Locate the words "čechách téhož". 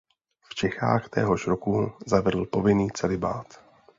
0.55-1.47